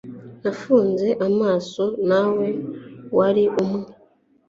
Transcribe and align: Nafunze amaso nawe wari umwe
Nafunze 0.41 1.07
amaso 1.27 1.83
nawe 2.09 2.47
wari 3.17 3.43
umwe 3.61 3.85